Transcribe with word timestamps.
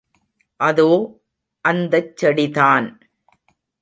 அதோ 0.59 0.87
அந்தச் 1.65 2.11
செடிதான். 2.21 2.87